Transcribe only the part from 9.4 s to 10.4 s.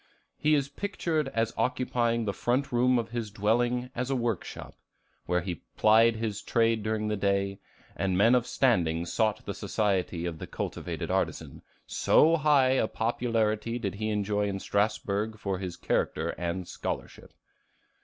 the society of